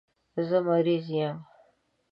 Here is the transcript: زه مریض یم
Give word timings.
زه 0.47 0.57
مریض 0.67 1.05
یم 1.17 1.37